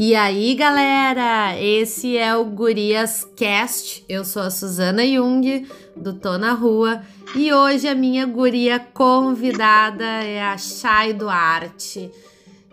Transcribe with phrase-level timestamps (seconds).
[0.00, 4.04] E aí, galera, esse é o Gurias Cast.
[4.08, 5.66] Eu sou a Suzana Jung,
[5.96, 7.02] do Tô na Rua,
[7.34, 12.12] e hoje a minha guria convidada é a Chay Duarte,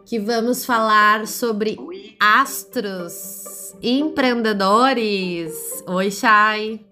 [0.05, 1.79] que vamos falar sobre
[2.19, 5.51] astros empreendedores.
[5.87, 6.85] Oi, Chay.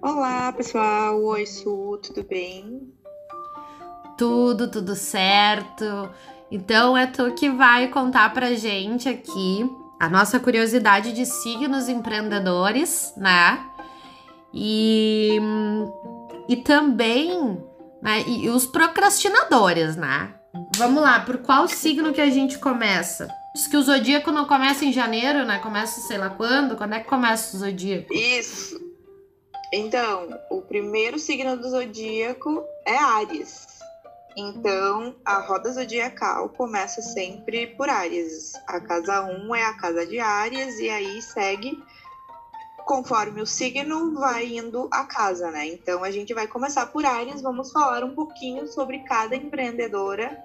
[0.00, 1.22] Olá, pessoal.
[1.22, 2.94] Oi, Su, tudo bem?
[4.16, 6.08] Tudo, tudo certo.
[6.52, 9.66] Então é tu que vai contar pra gente aqui
[9.98, 13.64] a nossa curiosidade de signos empreendedores, né?
[14.52, 15.40] E,
[16.46, 17.58] e também
[18.02, 20.34] né, e os procrastinadores, né?
[20.76, 23.28] Vamos lá, por qual signo que a gente começa?
[23.54, 25.58] Diz que o zodíaco não começa em janeiro, né?
[25.58, 26.76] Começa sei lá quando?
[26.76, 28.12] Quando é que começa o zodíaco?
[28.12, 28.78] Isso.
[29.72, 33.71] Então, o primeiro signo do zodíaco é Ares.
[34.36, 38.52] Então, a roda zodiacal começa sempre por Áries.
[38.66, 41.82] A casa 1 é a casa de Áries e aí segue
[42.84, 45.66] conforme o signo vai indo a casa, né?
[45.66, 50.36] Então, a gente vai começar por Áries, vamos falar um pouquinho sobre cada empreendedora,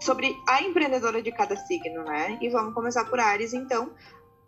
[0.00, 2.38] sobre a empreendedora de cada signo, né?
[2.40, 3.90] E vamos começar por Áries, então.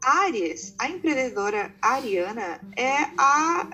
[0.02, 3.68] Áries, a empreendedora ariana é a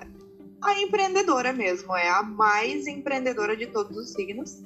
[0.61, 4.63] a empreendedora mesmo, é a mais empreendedora de todos os signos.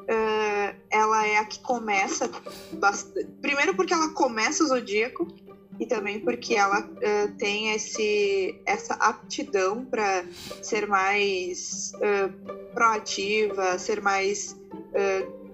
[0.00, 2.28] Uh, ela é a que começa
[2.72, 3.30] bastante.
[3.40, 5.28] Primeiro porque ela começa o zodíaco
[5.78, 10.24] e também porque ela uh, tem esse, essa aptidão para
[10.62, 14.58] ser mais uh, proativa, ser mais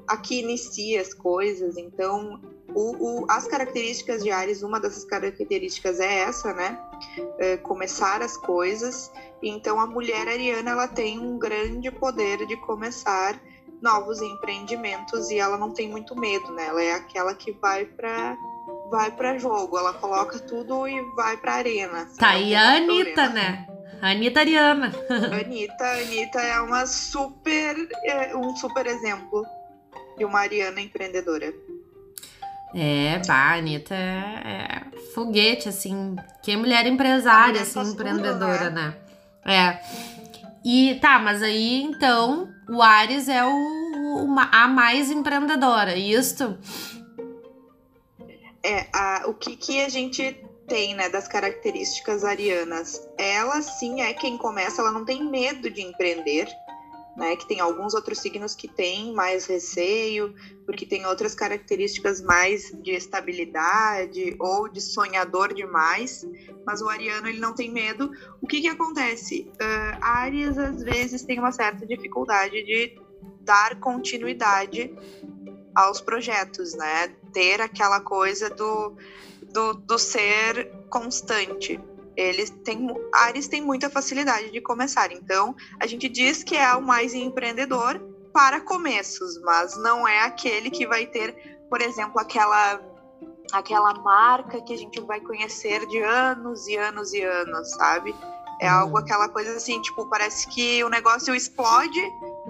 [0.08, 1.76] a que inicia as coisas.
[1.76, 2.40] Então,
[2.76, 6.78] o, o, as características de Ares, uma dessas características é essa, né?
[7.38, 9.10] É começar as coisas.
[9.42, 13.40] Então, a mulher ariana ela tem um grande poder de começar
[13.80, 16.66] novos empreendimentos e ela não tem muito medo, né?
[16.66, 18.36] Ela é aquela que vai para
[18.90, 22.06] vai para jogo, ela coloca tudo e vai para arena.
[22.18, 23.66] Tá, e a Anitta, né?
[24.02, 24.92] Anitta Ariana.
[25.40, 27.74] Anitta, Anitta é uma super,
[28.04, 29.44] é, um super exemplo
[30.16, 31.52] de uma ariana empreendedora.
[32.78, 36.14] É, bah, a Anitta é, é foguete, assim.
[36.42, 38.94] Que mulher empresária, assim, empreendedora, né?
[39.42, 39.80] né?
[39.80, 39.80] É.
[40.62, 46.58] E tá, mas aí então o Ares é o, uma, a mais empreendedora, isto?
[48.62, 50.38] É, a, o que, que a gente
[50.68, 53.08] tem, né, das características arianas?
[53.16, 56.46] Ela sim é quem começa, ela não tem medo de empreender
[57.16, 57.34] né?
[57.36, 60.34] Que tem alguns outros signos que têm mais receio,
[60.64, 66.26] porque tem outras características mais de estabilidade ou de sonhador demais.
[66.64, 68.10] Mas o ariano ele não tem medo.
[68.40, 69.50] O que que acontece?
[69.54, 72.94] Uh, Áries às vezes tem uma certa dificuldade de
[73.40, 74.92] dar continuidade
[75.74, 77.08] aos projetos, né?
[77.32, 78.94] Ter aquela coisa do,
[79.52, 81.78] do, do ser constante
[82.16, 85.12] eles têm Ares tem muita facilidade de começar.
[85.12, 88.00] Então, a gente diz que é o mais empreendedor
[88.32, 92.80] para começos, mas não é aquele que vai ter, por exemplo, aquela
[93.52, 98.14] aquela marca que a gente vai conhecer de anos e anos e anos, sabe?
[98.60, 99.02] É algo uhum.
[99.02, 102.00] aquela coisa assim, tipo, parece que o negócio explode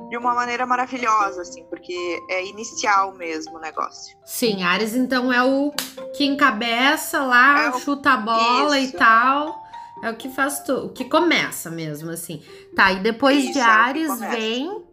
[0.09, 4.17] de uma maneira maravilhosa, assim, porque é inicial mesmo o negócio.
[4.25, 5.73] Sim, Ares então é o
[6.17, 7.79] que encabeça lá, é o...
[7.79, 8.95] chuta a bola Isso.
[8.95, 9.67] e tal.
[10.03, 12.43] É o que faz tudo, o que começa mesmo, assim.
[12.75, 14.85] Tá, e depois Isso, de é Ares é vem.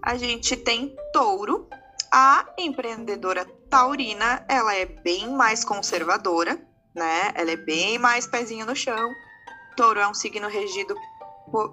[0.00, 1.68] A gente tem touro.
[2.12, 6.56] A empreendedora taurina, ela é bem mais conservadora,
[6.94, 7.32] né?
[7.34, 9.10] Ela é bem mais pezinho no chão.
[9.76, 10.94] Touro é um signo regido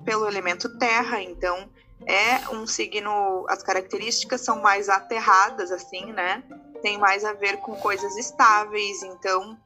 [0.03, 1.69] pelo elemento terra, então
[2.07, 6.43] é um signo, as características são mais aterradas, assim, né?
[6.81, 9.57] Tem mais a ver com coisas estáveis, então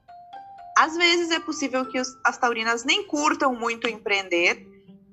[0.78, 4.64] às vezes é possível que as taurinas nem curtam muito empreender,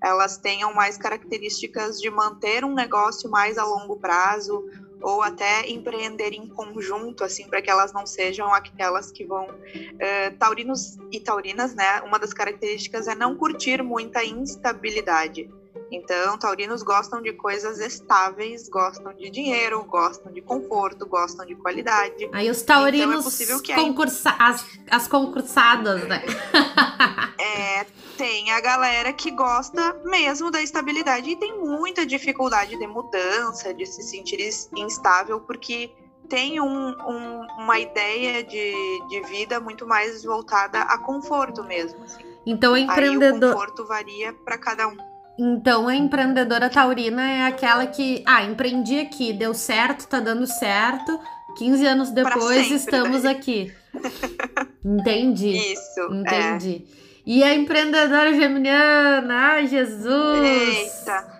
[0.02, 4.62] elas tenham mais características de manter um negócio mais a longo prazo
[5.00, 9.46] ou até empreender em conjunto, assim, para que elas não sejam aquelas que vão.
[9.46, 12.02] Uh, taurinos e taurinas, né?
[12.02, 15.50] Uma das características é não curtir muita instabilidade.
[15.90, 22.28] Então, taurinos gostam de coisas estáveis, gostam de dinheiro, gostam de conforto, gostam de qualidade.
[22.32, 26.22] Aí os taurinos então, é concursa as, as concursadas, né?
[27.38, 27.86] é,
[28.16, 33.86] tem a galera que gosta mesmo da estabilidade e tem muita dificuldade de mudança, de
[33.86, 34.40] se sentir
[34.74, 35.92] instável, porque
[36.28, 38.74] tem um, um, uma ideia de,
[39.08, 42.02] de vida muito mais voltada a conforto mesmo.
[42.04, 42.24] Assim.
[42.46, 43.42] Então, o empreendedor.
[43.44, 44.96] Aí o conforto varia para cada um.
[45.38, 51.18] Então, a empreendedora taurina é aquela que, ah, empreendi aqui, deu certo, tá dando certo,
[51.56, 53.34] 15 anos depois sempre, estamos daí.
[53.34, 53.74] aqui.
[54.84, 55.56] Entendi.
[55.72, 56.00] Isso.
[56.12, 56.86] Entendi.
[57.26, 60.40] E a empreendedora geminiana, ai Jesus!
[60.40, 61.34] Eita.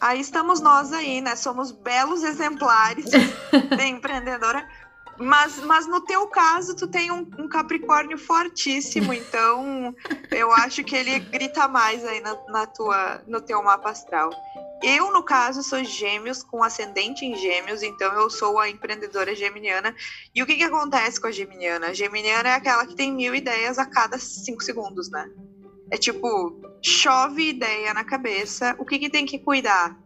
[0.00, 1.36] Aí estamos nós aí, né?
[1.36, 4.66] Somos belos exemplares de empreendedora.
[5.18, 9.94] Mas, mas no teu caso, tu tem um, um Capricórnio fortíssimo, então
[10.30, 14.30] eu acho que ele grita mais aí na, na tua, no teu mapa astral.
[14.82, 19.94] Eu, no caso, sou gêmeos com ascendente em gêmeos, então eu sou a empreendedora geminiana.
[20.34, 21.88] E o que, que acontece com a geminiana?
[21.88, 25.30] A geminiana é aquela que tem mil ideias a cada cinco segundos, né?
[25.88, 29.96] É tipo, chove ideia na cabeça, o que, que tem que cuidar?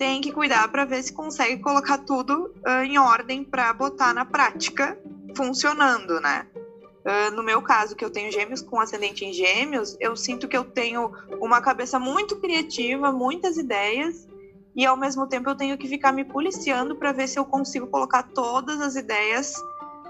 [0.00, 4.24] Tem que cuidar para ver se consegue colocar tudo uh, em ordem para botar na
[4.24, 4.98] prática
[5.36, 6.46] funcionando, né?
[6.56, 10.56] Uh, no meu caso, que eu tenho gêmeos com ascendente em gêmeos, eu sinto que
[10.56, 14.26] eu tenho uma cabeça muito criativa, muitas ideias,
[14.74, 17.86] e ao mesmo tempo eu tenho que ficar me policiando para ver se eu consigo
[17.86, 19.52] colocar todas as ideias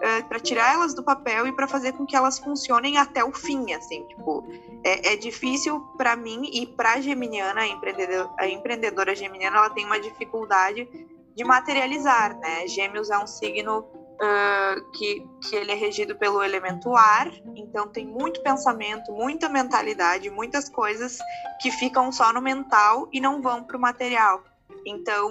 [0.00, 3.32] uh, para tirar elas do papel e para fazer com que elas funcionem até o
[3.32, 4.44] fim, assim, tipo,
[4.85, 9.70] é, é difícil para mim e para a geminiana, a empreendedora, a empreendedora geminiana, ela
[9.70, 10.88] tem uma dificuldade
[11.35, 12.67] de materializar, né?
[12.67, 18.06] Gêmeos é um signo uh, que, que ele é regido pelo elemento ar, então tem
[18.06, 21.19] muito pensamento, muita mentalidade, muitas coisas
[21.61, 24.43] que ficam só no mental e não vão para o material.
[24.87, 25.31] Então,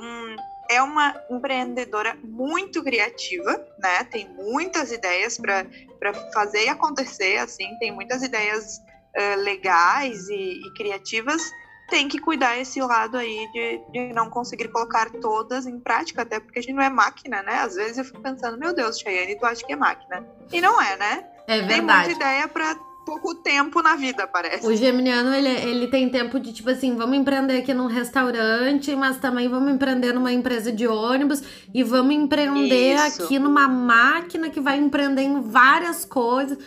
[0.70, 4.04] é uma empreendedora muito criativa, né?
[4.04, 10.74] Tem muitas ideias para fazer e acontecer, assim, tem muitas ideias uh, legais e, e,
[10.76, 11.42] criativas.
[11.90, 16.40] Tem que cuidar esse lado aí de, de não conseguir colocar todas em prática, até
[16.40, 17.62] porque a gente não é máquina, né?
[17.62, 20.24] Às vezes eu fico pensando, meu Deus, Cheyenne, tu acha que é máquina?
[20.54, 21.26] E não é, né?
[21.48, 21.68] É verdade.
[21.68, 22.76] Tem muita ideia para
[23.10, 24.68] pouco tempo na vida, parece.
[24.68, 29.18] O geminiano, ele, ele tem tempo de, tipo assim, vamos empreender aqui num restaurante, mas
[29.18, 31.42] também vamos empreender numa empresa de ônibus
[31.74, 33.24] e vamos empreender Isso.
[33.24, 36.58] aqui numa máquina que vai empreender em várias coisas.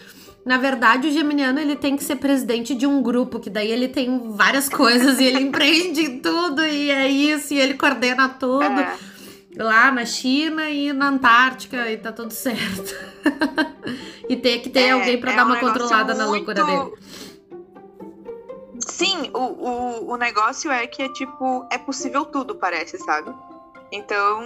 [0.45, 3.87] Na verdade, o geminiano, ele tem que ser presidente de um grupo, que daí ele
[3.87, 8.65] tem várias coisas e ele empreende em tudo e é isso, e ele coordena tudo.
[8.65, 8.97] É.
[9.57, 12.95] Lá na China e na Antártica e tá tudo certo.
[14.33, 16.65] e tem que ter É, alguém pra é dar um uma negócio controlada na loucura
[16.65, 16.93] dele.
[18.87, 23.33] Sim, o, o, o negócio é que é tipo, é possível tudo, parece, sabe?
[23.93, 24.43] Então,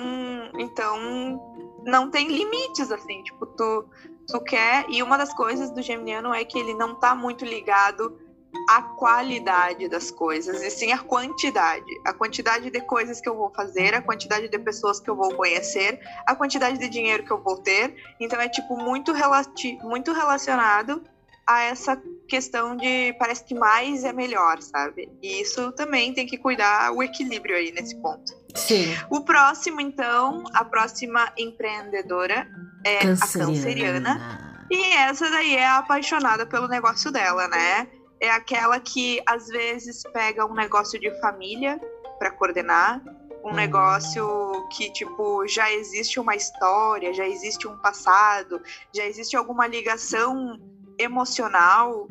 [0.58, 1.40] então
[1.84, 3.84] não tem limites, assim, tipo, tu,
[4.26, 4.84] tu quer.
[4.88, 8.18] E uma das coisas do Geminiano é que ele não tá muito ligado
[8.68, 11.90] à qualidade das coisas, e sim à quantidade.
[12.04, 15.34] A quantidade de coisas que eu vou fazer, a quantidade de pessoas que eu vou
[15.34, 17.94] conhecer, a quantidade de dinheiro que eu vou ter.
[18.18, 21.02] Então é tipo muito, relati muito relacionado
[21.46, 25.08] a essa questão de parece que mais é melhor, sabe?
[25.22, 28.34] E isso também tem que cuidar o equilíbrio aí nesse ponto.
[28.54, 28.96] Sim.
[29.08, 32.48] O próximo, então, a próxima empreendedora
[32.84, 34.66] é a canceriana.
[34.68, 37.86] E essa daí é a apaixonada pelo negócio dela, né?
[38.20, 41.80] É aquela que às vezes pega um negócio de família
[42.18, 43.02] para coordenar,
[43.44, 48.60] um negócio que tipo já existe uma história, já existe um passado,
[48.94, 50.58] já existe alguma ligação
[50.98, 52.08] emocional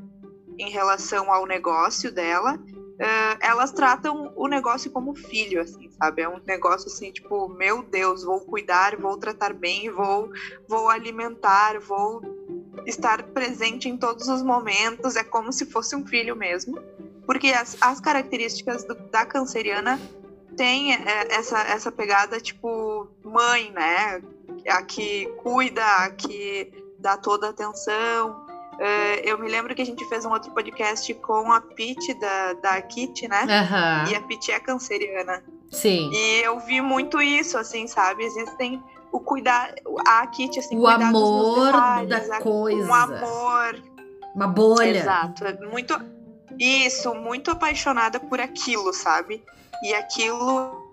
[0.57, 2.55] em relação ao negócio dela.
[2.55, 6.21] Uh, elas tratam o negócio como filho, assim, sabe?
[6.21, 10.29] É um negócio assim, tipo, meu Deus, vou cuidar, vou tratar bem, vou,
[10.69, 12.21] vou alimentar, vou
[12.85, 16.79] estar presente em todos os momentos, é como se fosse um filho mesmo.
[17.25, 19.99] Porque as, as características do, da canceriana
[20.55, 24.21] têm é, essa, essa pegada, tipo, mãe, né?
[24.69, 28.45] A que cuida, a que dá toda a atenção.
[28.75, 32.53] Uh, eu me lembro que a gente fez um outro podcast com a Pete da,
[32.53, 33.45] da Kit, né?
[33.49, 34.11] Aham.
[34.11, 35.43] E a Pete é canceriana.
[35.71, 36.11] Sim.
[36.13, 38.23] E eu vi muito isso, assim, sabe?
[38.23, 38.83] Existem
[39.15, 39.73] o cuidar,
[40.05, 42.89] a Kit, assim, O amor detalhes, da a- coisa.
[42.89, 43.81] Um amor,
[44.35, 44.97] Uma bolha.
[44.99, 45.45] exato.
[45.45, 45.97] É muito,
[46.59, 49.41] isso, muito apaixonada por aquilo, sabe?
[49.83, 50.83] E aquilo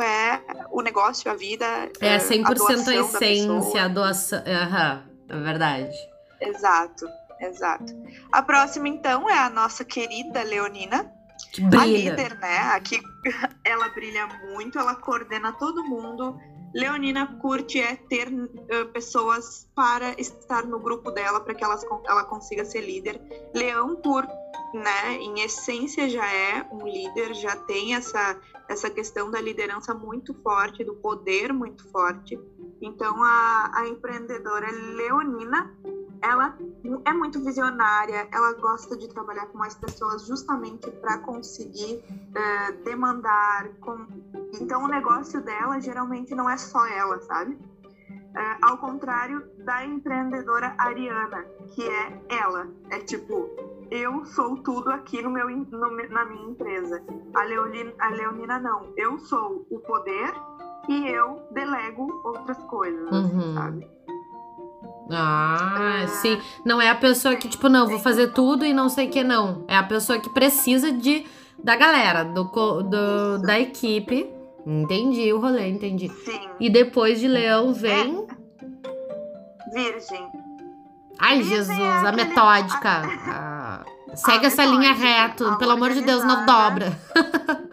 [0.00, 0.38] é
[0.70, 1.64] o negócio, a vida.
[2.00, 4.42] É a 100% a doação da essência, a doação.
[4.46, 5.96] Aham, é verdade.
[6.40, 7.06] Exato,
[7.40, 7.94] exato.
[8.30, 11.10] A próxima, então, é a nossa querida Leonina.
[11.52, 12.10] Que A brilha.
[12.10, 12.58] líder, né?
[12.74, 13.00] Aqui
[13.64, 16.38] ela brilha muito, ela coordena todo mundo.
[16.74, 18.28] Leonina curte é ter
[18.68, 23.20] eh, pessoas para estar no grupo dela para que elas, ela consiga ser líder.
[23.54, 24.26] Leão, por,
[24.74, 30.32] né, em essência, já é um líder, já tem essa, essa questão da liderança muito
[30.42, 32.38] forte, do poder muito forte.
[32.80, 35.76] Então, a, a empreendedora Leonina,
[36.22, 36.56] ela
[37.04, 42.02] é muito visionária, ela gosta de trabalhar com mais pessoas justamente para conseguir
[42.34, 43.68] eh, demandar.
[43.80, 44.06] Com...
[44.60, 47.58] Então, o negócio dela geralmente não é só ela, sabe?
[48.34, 52.66] É, ao contrário da empreendedora Ariana, que é ela.
[52.90, 53.50] É tipo,
[53.90, 57.02] eu sou tudo aqui no meu, no, na minha empresa.
[57.34, 58.90] A Leonina, a Leonina não.
[58.96, 60.32] Eu sou o poder
[60.88, 63.54] e eu delego outras coisas, assim, uhum.
[63.54, 63.90] sabe?
[65.10, 66.06] Ah, é...
[66.06, 66.40] sim.
[66.64, 69.24] Não é a pessoa que, tipo, não, vou fazer tudo e não sei o que,
[69.24, 69.64] não.
[69.68, 71.26] É a pessoa que precisa de
[71.62, 74.28] da galera, do, do da equipe.
[74.66, 76.08] Entendi o rolê, entendi.
[76.08, 76.48] Sim.
[76.60, 78.26] E depois de leão vem.
[78.28, 79.72] É.
[79.74, 80.28] Virgem.
[81.18, 83.02] Ai, Virgem Jesus, é a metódica.
[83.28, 85.56] Ah, segue a essa linha reto.
[85.58, 86.98] Pelo amor de Deus, não dobra.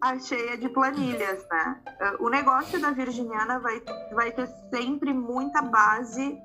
[0.00, 1.76] a cheia de planilhas, né?
[2.20, 3.82] O negócio da virginiana vai,
[4.12, 6.38] vai ter sempre muita base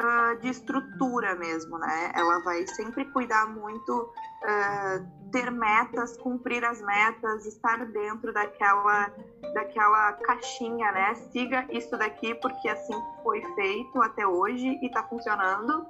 [0.00, 2.12] uh, de estrutura mesmo, né?
[2.14, 9.10] Ela vai sempre cuidar muito, uh, ter metas, cumprir as metas, estar dentro daquela,
[9.54, 11.14] daquela caixinha, né?
[11.32, 15.86] Siga isso daqui porque assim foi feito até hoje e está funcionando.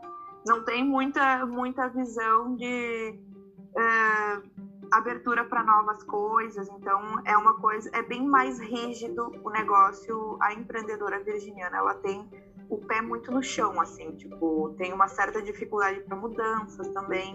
[0.46, 3.18] Não tem muita, muita visão de
[3.76, 10.38] uh, abertura para novas coisas, então é uma coisa, é bem mais rígido o negócio.
[10.40, 12.28] A empreendedora virginiana, ela tem
[12.68, 17.35] o pé muito no chão, assim, tipo, tem uma certa dificuldade para mudanças também,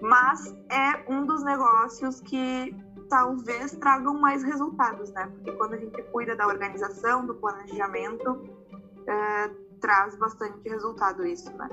[0.00, 2.74] mas é um dos negócios que
[3.08, 5.30] talvez tragam mais resultados, né?
[5.34, 8.48] Porque quando a gente cuida da organização, do planejamento,
[9.06, 11.68] é, traz bastante resultado isso, né?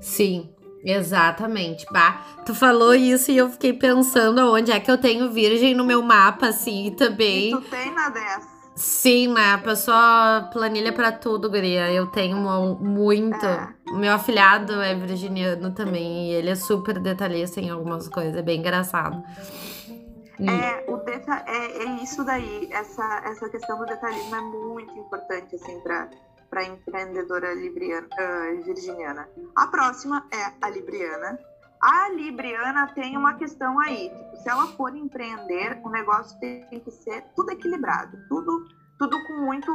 [0.00, 2.24] Sim, Exatamente, pá.
[2.44, 6.00] Tu falou isso e eu fiquei pensando onde é que eu tenho virgem no meu
[6.00, 7.48] mapa, assim, também.
[7.48, 8.55] E tu tem na dessa.
[8.76, 9.54] Sim, né?
[9.54, 11.90] A pessoa planilha para tudo, guria.
[11.90, 12.36] Eu tenho
[12.78, 13.44] muito.
[13.44, 13.68] É.
[13.92, 18.60] Meu afilhado é virginiano também e ele é super detalhista em algumas coisas, é bem
[18.60, 19.22] engraçado.
[20.38, 25.56] É, o deta é, é isso daí, essa, essa questão do detalhismo é muito importante,
[25.56, 26.10] assim, para
[26.50, 29.28] para empreendedora libriana, uh, virginiana.
[29.56, 31.38] A próxima é a libriana,
[31.86, 36.90] a Libriana tem uma questão aí, tipo, se ela for empreender, o negócio tem que
[36.90, 38.66] ser tudo equilibrado, tudo,
[38.98, 39.70] tudo com muito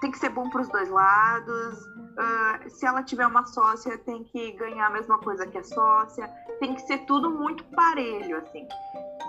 [0.00, 1.78] tem que ser bom para os dois lados.
[1.86, 6.26] Uh, se ela tiver uma sócia, tem que ganhar a mesma coisa que a sócia.
[6.58, 8.66] Tem que ser tudo muito parelho, assim.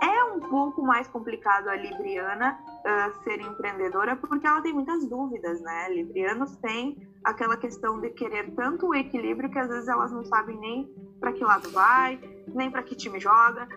[0.02, 5.60] É um pouco mais complicado a Libriana uh, ser empreendedora porque ela tem muitas dúvidas,
[5.60, 5.90] né?
[5.90, 10.58] Librianos têm aquela questão de querer tanto o equilíbrio que às vezes elas não sabem
[10.58, 13.68] nem para que lado vai, nem para que time joga,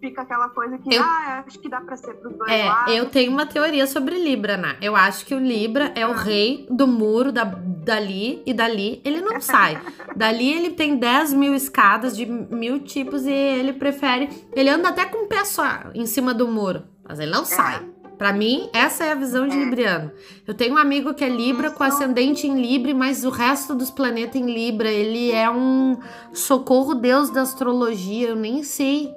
[0.00, 2.94] fica aquela coisa que, eu, ah, acho que dá pra ser pros dois é, lados.
[2.94, 4.76] Eu tenho uma teoria sobre Libra, né?
[4.80, 6.16] Eu acho que o Libra é o ah.
[6.16, 9.80] rei do muro da, dali, e dali ele não sai.
[10.16, 14.28] dali ele tem 10 mil escadas de mil tipos e ele prefere.
[14.52, 17.46] Ele anda até com o pé só em cima do muro, mas ele não é.
[17.46, 17.93] sai.
[18.24, 19.54] Para mim, essa é a visão de.
[19.54, 20.10] Libriano.
[20.46, 23.90] Eu tenho um amigo que é Libra com ascendente em Libra, mas o resto dos
[23.90, 24.90] planetas em Libra.
[24.90, 25.98] Ele é um
[26.32, 28.30] socorro deus da astrologia.
[28.30, 29.14] Eu nem sei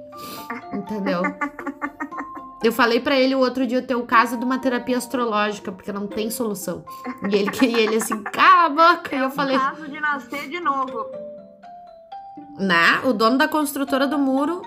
[0.74, 1.22] Entendeu?
[2.62, 5.94] Eu falei para ele o outro dia ter o caso de uma terapia astrológica, porque
[5.94, 6.84] não tem solução.
[7.32, 9.16] E ele queria ele assim, cala a boca.
[9.16, 9.58] É e eu falei.
[9.58, 11.06] caso de nascer de novo.
[12.60, 13.00] Né?
[13.06, 14.62] O dono da construtora do muro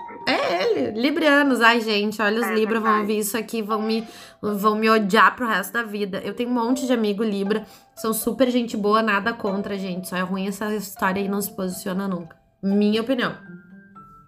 [0.71, 1.01] ele.
[1.01, 1.61] Librianos.
[1.61, 4.07] Ai, gente, olha os é Libra, vão ver isso aqui, vão me,
[4.41, 6.21] vão me odiar pro resto da vida.
[6.23, 10.07] Eu tenho um monte de amigo Libra, são super gente boa, nada contra, gente.
[10.07, 12.35] Só é ruim essa história aí não se posiciona nunca.
[12.61, 13.35] Minha opinião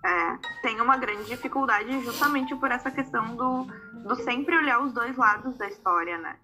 [0.03, 3.67] é, tem uma grande dificuldade justamente por essa questão do,
[4.05, 6.35] do sempre olhar os dois lados da história, né?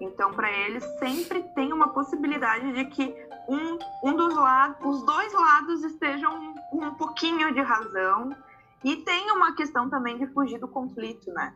[0.00, 3.14] Então, para eles, sempre tem uma possibilidade de que
[3.48, 8.36] um, um dos lados, os dois lados estejam um pouquinho de razão.
[8.84, 11.54] E tem uma questão também de fugir do conflito, né?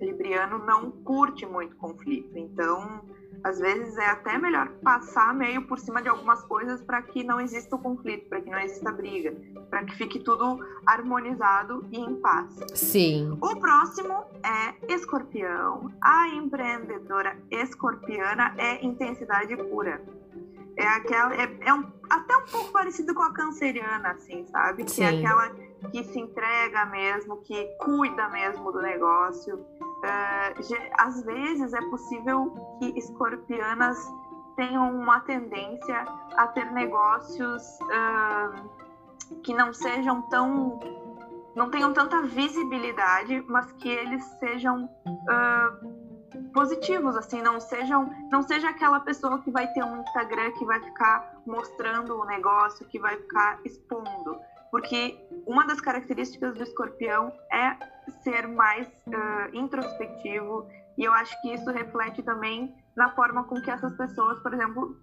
[0.00, 2.36] O libriano não curte muito conflito.
[2.36, 3.02] Então,
[3.44, 7.40] às vezes é até melhor passar meio por cima de algumas coisas para que não
[7.40, 9.34] exista o conflito, para que não exista briga,
[9.68, 12.54] para que fique tudo harmonizado e em paz.
[12.74, 13.36] Sim.
[13.40, 15.92] O próximo é escorpião.
[16.00, 20.00] A empreendedora escorpiana é intensidade pura.
[20.76, 21.34] É aquela.
[21.34, 24.84] É, é um, até um pouco parecido com a canceriana, assim, sabe?
[24.84, 25.16] Que é Sim.
[25.16, 25.50] é aquela
[25.90, 29.56] que se entrega mesmo, que cuida mesmo do negócio.
[29.56, 33.98] Uh, às vezes é possível que escorpianas
[34.56, 36.04] tenham uma tendência
[36.36, 40.78] a ter negócios uh, que não sejam tão
[41.54, 46.01] não tenham tanta visibilidade, mas que eles sejam uh,
[46.52, 50.80] positivos, assim, não sejam, não seja aquela pessoa que vai ter um Instagram que vai
[50.80, 54.38] ficar mostrando o negócio, que vai ficar expondo,
[54.70, 57.76] porque uma das características do escorpião é
[58.22, 63.70] ser mais uh, introspectivo, E eu acho que isso reflete também na forma com que
[63.70, 64.96] essas pessoas, por exemplo,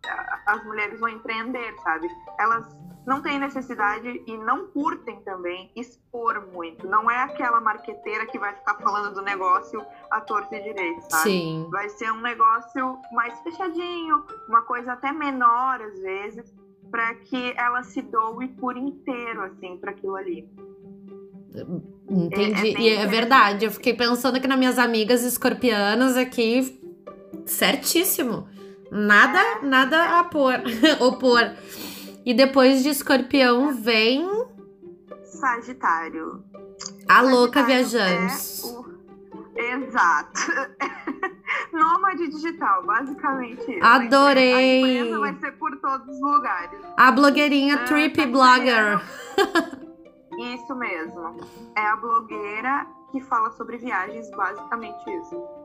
[0.53, 2.07] as mulheres vão empreender, sabe?
[2.39, 2.65] Elas
[3.05, 6.87] não têm necessidade e não curtem também expor muito.
[6.87, 11.23] Não é aquela marqueteira que vai ficar falando do negócio à torta e direito, sabe?
[11.23, 11.67] Sim.
[11.71, 16.53] Vai ser um negócio mais fechadinho, uma coisa até menor às vezes,
[16.91, 20.47] para que ela se doe por inteiro, assim, para aquilo ali.
[22.09, 22.75] Entendi.
[22.75, 23.65] É, é e é verdade.
[23.65, 26.79] Eu fiquei pensando aqui nas minhas amigas escorpianas aqui.
[27.45, 28.47] Certíssimo.
[28.91, 30.55] Nada, nada a pôr,
[30.99, 31.51] opor.
[32.25, 34.27] E depois de escorpião vem.
[35.23, 36.43] Sagitário.
[37.07, 38.65] A louca viajante.
[39.55, 39.83] É o...
[39.85, 40.41] Exato.
[41.73, 43.85] Nômade digital, basicamente isso.
[43.85, 44.83] Adorei!
[44.83, 46.79] A empresa vai ser por todos os lugares.
[46.97, 49.01] A blogueirinha é, Trip Blogger.
[50.39, 51.37] Isso mesmo.
[51.75, 55.58] É a blogueira que fala sobre viagens, basicamente isso.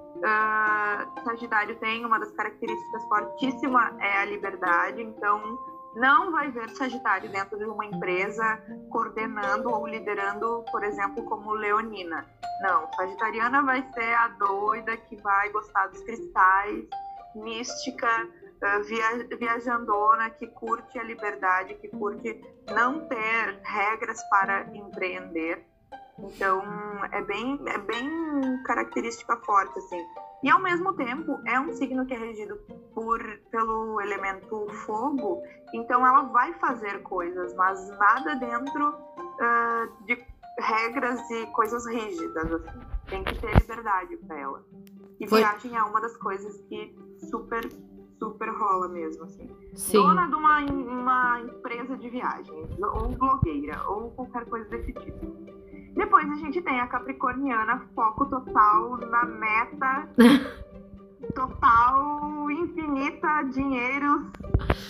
[1.25, 5.59] Sagitário tem uma das características fortíssimas é a liberdade, então
[5.95, 12.27] não vai ver Sagitário dentro de uma empresa coordenando ou liderando, por exemplo, como Leonina.
[12.61, 16.85] Não, Sagitariana vai ser a doida que vai gostar dos cristais,
[17.35, 18.09] mística,
[18.87, 22.41] via, viajandona, que curte a liberdade, que curte
[22.73, 25.65] não ter regras para empreender.
[26.19, 26.63] Então,
[27.11, 30.05] é bem, é bem característica forte, assim.
[30.43, 32.57] E, ao mesmo tempo, é um signo que é regido
[32.95, 35.43] por, pelo elemento fogo,
[35.73, 40.23] então ela vai fazer coisas, mas nada dentro uh, de
[40.61, 42.81] regras e coisas rígidas, assim.
[43.09, 44.65] Tem que ter liberdade para ela.
[45.19, 45.41] E Foi...
[45.41, 46.95] viagem é uma das coisas que
[47.31, 47.69] super
[48.19, 49.49] super rola mesmo, assim.
[49.75, 49.99] Sim.
[49.99, 55.54] Dona de uma, uma empresa de viagens, ou blogueira, ou qualquer coisa desse tipo.
[55.95, 60.09] Depois a gente tem a Capricorniana, foco total na meta,
[61.35, 64.23] total, infinita, dinheiros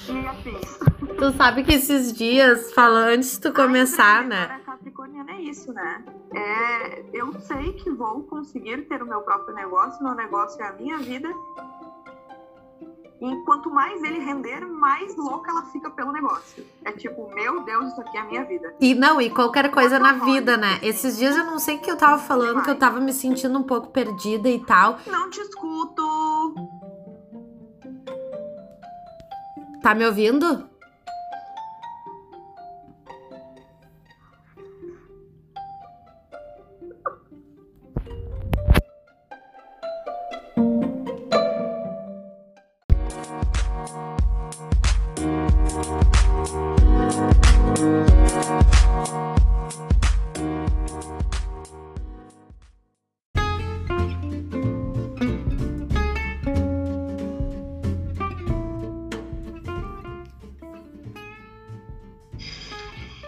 [0.09, 0.79] e afins.
[1.19, 4.45] Tu sabe que esses dias, falando antes de tu começar, Ai, né?
[4.45, 6.05] A Capricorniana é isso, né?
[6.35, 10.73] É, eu sei que vou conseguir ter o meu próprio negócio, meu negócio é a
[10.73, 11.29] minha vida,
[13.33, 16.65] e quanto mais ele render, mais louca ela fica pelo negócio.
[16.85, 18.75] É tipo, meu Deus, isso aqui é a minha vida.
[18.81, 20.79] E não, e qualquer coisa na vida, né?
[20.83, 23.59] Esses dias eu não sei o que eu tava falando, que eu tava me sentindo
[23.59, 24.99] um pouco perdida e tal.
[25.07, 26.55] Não te escuto.
[29.83, 30.69] Tá me ouvindo?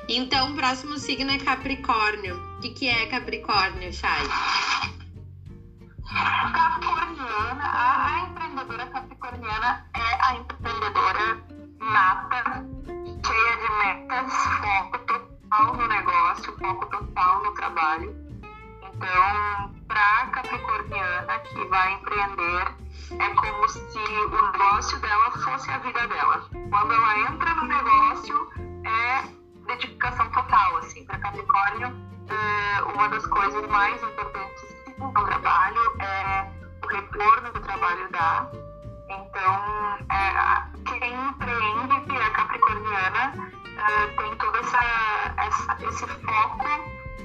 [0.09, 2.37] Então, o próximo signo é Capricórnio.
[2.57, 4.23] O que, que é Capricórnio, Chay?
[6.53, 11.43] Capricorniana, a, a empreendedora capricorniana é a empreendedora
[11.81, 12.65] nata,
[13.27, 18.15] cheia de metas, foco total no negócio, foco total no trabalho.
[18.83, 22.75] Então, para capricorniana que vai empreender,
[23.11, 26.49] é como se o negócio dela fosse a vida dela.
[26.71, 27.65] Quando ela entra no
[33.37, 36.51] coisas mais importantes no trabalho é
[36.83, 38.51] o retorno que o trabalho dá.
[39.11, 43.35] Então, é, quem empreende, que é capricorniana,
[43.77, 44.81] é, tem todo essa,
[45.37, 46.65] essa, esse foco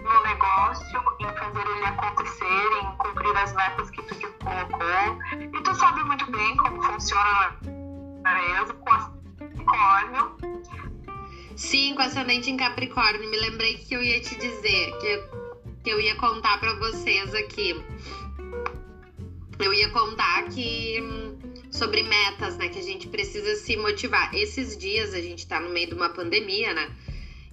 [0.04, 5.17] no negócio, em fazer ele acontecer, em cumprir as metas que tu te colocou.
[5.39, 7.58] E tu sabe muito bem como funciona
[8.26, 8.86] a empresa com
[9.38, 10.62] Capricórnio
[11.56, 13.30] Sim, com ascendente em Capricórnio.
[13.30, 15.08] Me lembrei que eu ia te dizer, que
[15.83, 17.75] que eu ia contar para vocês aqui.
[19.59, 21.37] Eu ia contar que hum,
[21.71, 22.69] sobre metas, né?
[22.69, 24.33] Que a gente precisa se motivar.
[24.33, 26.89] Esses dias a gente tá no meio de uma pandemia, né?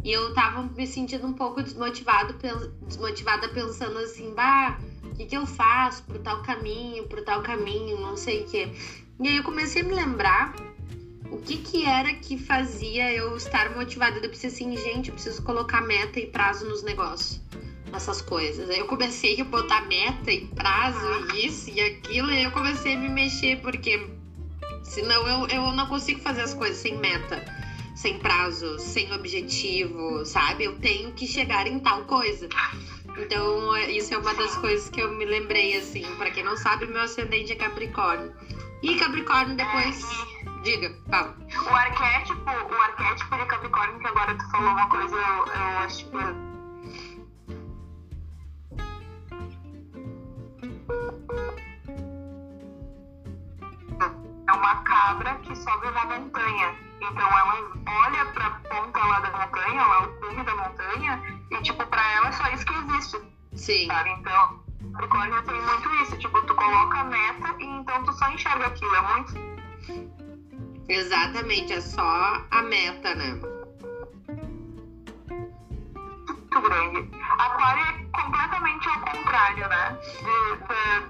[0.04, 2.34] E eu tava me sentindo um pouco desmotivado,
[2.82, 8.00] desmotivada pensando assim, bah, o que, que eu faço pro tal caminho, pro tal caminho,
[8.00, 8.68] não sei o quê.
[9.20, 10.54] E aí eu comecei a me lembrar
[11.30, 14.18] o que que era que fazia eu estar motivada?
[14.18, 17.40] Eu pensei assim, gente, eu preciso colocar meta e prazo nos negócios,
[17.90, 18.68] nessas coisas.
[18.70, 22.94] Aí eu comecei a botar meta e prazo, e isso e aquilo, e eu comecei
[22.94, 24.08] a me mexer, porque
[24.82, 27.44] senão eu, eu não consigo fazer as coisas sem meta,
[27.94, 30.64] sem prazo, sem objetivo, sabe?
[30.64, 32.48] Eu tenho que chegar em tal coisa.
[33.16, 36.04] Então, isso é uma das coisas que eu me lembrei, assim.
[36.16, 38.32] Pra quem não sabe, meu ascendente é Capricórnio.
[38.82, 40.00] E Capricórnio depois.
[40.04, 41.36] É, Diga, fala.
[41.64, 46.04] O arquétipo, o arquétipo de Capricórnio, que agora tu falou uma coisa, eu, eu acho
[46.06, 46.47] que.
[54.48, 56.74] É uma cabra que sobe uma montanha.
[57.00, 61.86] Então ela olha pra ponta lá da montanha, lá o cume da montanha, e tipo,
[61.86, 63.20] pra ela é só isso que existe.
[63.54, 63.86] Sim.
[63.86, 64.10] Sabe?
[64.10, 64.60] Então,
[64.92, 66.18] Capricórnio tem muito isso.
[66.18, 68.94] Tipo, tu coloca a meta e então tu só enxerga aquilo.
[68.94, 69.34] É muito.
[70.88, 73.40] Exatamente, é só a meta, né?
[76.26, 77.10] Muito grande.
[77.38, 79.98] Aquário é completamente ao contrário, né?
[80.00, 81.00] De, de,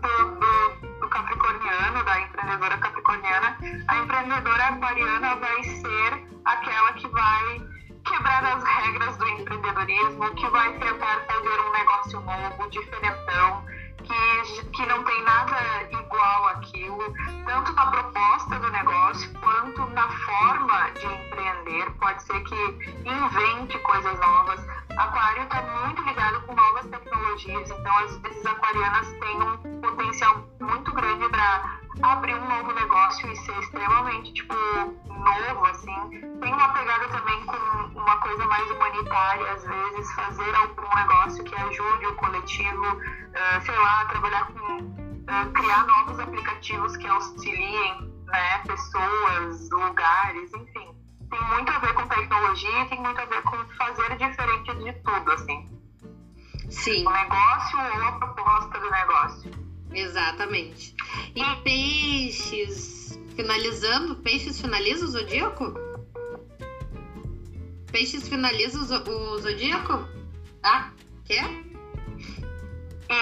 [0.00, 3.58] do, do, do capricorniano, da empreendedora capricorniana.
[3.88, 7.60] A empreendedora aquariana vai ser aquela que vai
[8.04, 13.64] quebrar as regras do empreendedorismo, que vai tentar fazer um negócio novo, diferentão,
[13.98, 15.56] que, que não tem nada
[15.90, 17.12] igual aquilo,
[17.44, 21.90] tanto na proposta do negócio quanto na forma de empreender.
[21.98, 24.64] Pode ser que invente coisas novas.
[24.96, 30.55] Aquário está muito ligado com novas tecnologias, então às vezes aquarianas têm um potencial
[32.02, 36.10] abrir um novo negócio e ser extremamente tipo novo assim.
[36.40, 41.54] Tem uma pegada também com uma coisa mais humanitária às vezes fazer algum negócio que
[41.54, 48.58] ajude o coletivo uh, sei lá trabalhar com uh, criar novos aplicativos que auxiliem né
[48.66, 50.94] pessoas lugares enfim.
[51.30, 54.92] Tem muito a ver com tecnologia e tem muito a ver com fazer diferente de
[55.02, 55.76] tudo assim.
[56.70, 57.06] Sim.
[57.06, 59.45] O negócio ou a proposta do negócio
[59.96, 60.94] Exatamente.
[61.34, 65.74] E peixes, finalizando, peixes finaliza o zodíaco?
[67.90, 70.06] Peixes finaliza o, zodíaco?
[70.62, 70.90] Ah,
[71.24, 71.48] quer?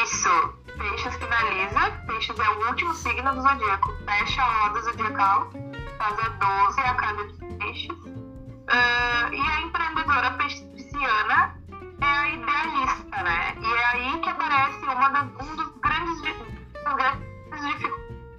[0.02, 0.28] Isso.
[0.76, 1.92] Peixes finaliza.
[2.08, 3.92] Peixes é o último signo do zodíaco.
[4.04, 5.50] Fecha a roda zodiacal.
[5.96, 7.90] Casa 12 a casa de peixes.
[7.90, 11.56] Uh, e a empreendedora pisciana
[12.00, 13.56] é a idealista, né?
[13.60, 16.20] E é aí que aparece uma das, um dos grandes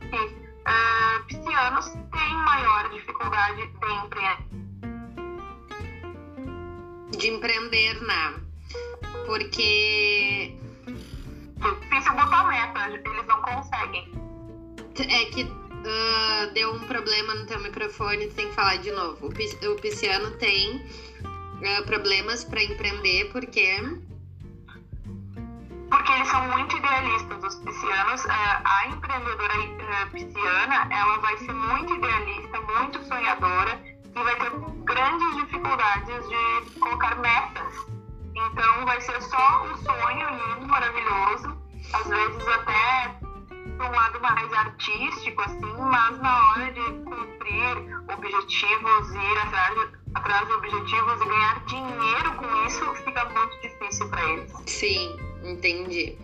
[0.09, 4.37] que uh, piscianos têm maior dificuldade de empreender.
[7.17, 8.33] De empreender, né?
[9.25, 10.55] Porque.
[11.57, 14.11] Difícil botar meta, eles não conseguem.
[14.99, 19.27] É que uh, deu um problema no teu microfone, tu tem que falar de novo.
[19.27, 23.81] O pisciano tem uh, problemas para empreender porque
[25.95, 28.25] porque eles são muito idealistas, os piscianos.
[28.25, 33.79] É, a empreendedora é, pisciana, ela vai ser muito idealista, muito sonhadora
[34.13, 34.51] e vai ter
[34.83, 37.85] grandes dificuldades de colocar metas.
[38.35, 41.57] Então, vai ser só um sonho lindo, maravilhoso,
[41.93, 43.15] às vezes até
[43.79, 50.53] um lado mais artístico, assim, mas na hora de cumprir objetivos, ir atrás, atrás de
[50.53, 54.53] objetivos e ganhar dinheiro com isso, fica muito difícil para eles.
[54.65, 55.14] Sim.
[55.55, 56.17] Entendi.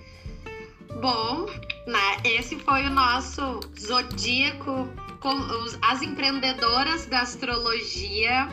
[1.00, 1.46] Bom,
[1.88, 4.90] né, esse foi o nosso zodíaco
[5.22, 8.50] com os, as empreendedoras da astrologia.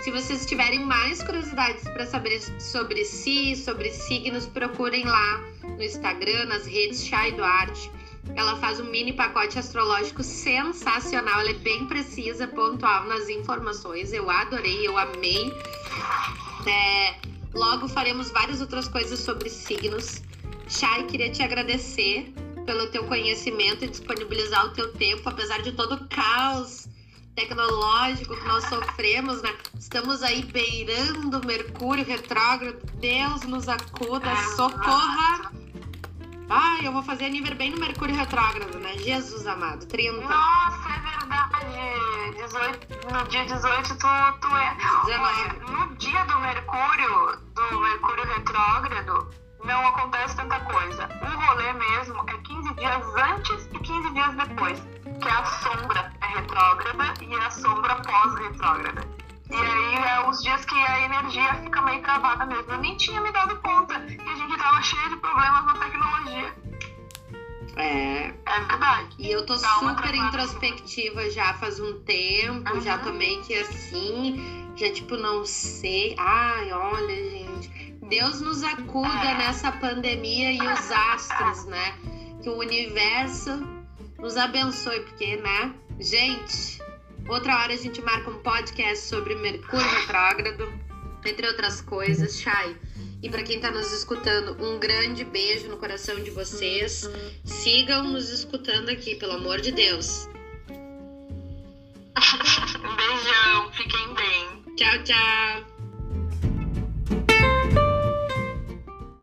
[0.00, 6.44] Se vocês tiverem mais curiosidades para saber sobre si, sobre signos, procurem lá no Instagram,
[6.46, 7.90] nas redes Chay Duarte.
[8.36, 11.40] Ela faz um mini pacote astrológico sensacional.
[11.40, 14.12] Ela é bem precisa, pontual nas informações.
[14.12, 15.52] Eu adorei, eu amei.
[16.66, 20.22] É, Logo faremos várias outras coisas sobre signos.
[20.68, 22.32] Chay, queria te agradecer
[22.66, 26.88] pelo teu conhecimento e disponibilizar o teu tempo, apesar de todo o caos
[27.38, 29.54] tecnológico que nós sofremos, né?
[29.78, 32.78] Estamos aí beirando Mercúrio retrógrado.
[32.94, 35.52] Deus nos acuda, socorra!
[36.50, 38.98] Ai, eu vou fazer aniversário bem no Mercúrio retrógrado, né?
[38.98, 40.20] Jesus amado, 30.
[40.20, 41.97] Nossa, é verdade.
[42.32, 44.06] 18, no dia 18 tu,
[44.40, 44.76] tu é.
[45.06, 45.72] 19.
[45.72, 49.28] no dia do Mercúrio, do Mercúrio retrógrado,
[49.64, 51.08] não acontece tanta coisa.
[51.22, 54.80] O rolê mesmo é 15 dias antes e 15 dias depois.
[55.20, 59.18] Que a sombra é retrógrada e a sombra pós-retrógrada.
[59.50, 62.70] E aí é os dias que a energia fica meio travada mesmo.
[62.70, 66.54] Eu nem tinha me dado conta que a gente tava cheio de problemas na tecnologia.
[67.78, 68.34] É.
[68.46, 69.16] É verdade.
[69.18, 72.80] E eu tô Dá super introspectiva já faz um tempo, uhum.
[72.80, 76.14] já tô meio que assim, já tipo, não sei.
[76.18, 77.96] Ai, olha, gente.
[78.08, 79.38] Deus nos acuda é.
[79.38, 81.94] nessa pandemia e os astros, né?
[82.42, 83.50] Que o universo
[84.18, 85.74] nos abençoe, porque, né?
[86.00, 86.78] Gente,
[87.28, 90.72] Outra hora a gente marca um podcast sobre Mercúrio retrógrado,
[91.26, 92.40] entre outras coisas.
[92.40, 92.74] Chay,
[93.22, 97.08] E para quem tá nos escutando, um grande beijo no coração de vocês.
[97.44, 100.28] Sigam nos escutando aqui, pelo amor de Deus.
[100.68, 102.16] um
[102.96, 104.76] beijão, fiquem bem.
[104.76, 105.77] Tchau, tchau.